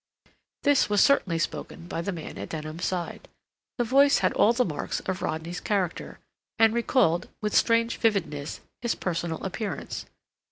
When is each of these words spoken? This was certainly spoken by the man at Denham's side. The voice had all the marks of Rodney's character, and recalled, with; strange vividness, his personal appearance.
This 0.63 0.89
was 0.89 0.99
certainly 0.99 1.37
spoken 1.37 1.87
by 1.87 2.01
the 2.01 2.11
man 2.11 2.35
at 2.39 2.49
Denham's 2.49 2.85
side. 2.85 3.27
The 3.77 3.83
voice 3.83 4.17
had 4.17 4.33
all 4.33 4.51
the 4.51 4.65
marks 4.65 4.99
of 5.01 5.21
Rodney's 5.21 5.59
character, 5.59 6.17
and 6.57 6.73
recalled, 6.73 7.29
with; 7.39 7.55
strange 7.55 7.97
vividness, 7.97 8.61
his 8.81 8.95
personal 8.95 9.43
appearance. 9.43 10.07